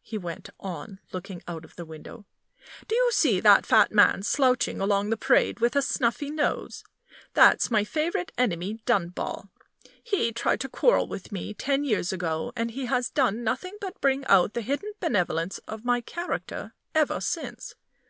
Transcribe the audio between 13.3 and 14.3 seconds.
nothing but bring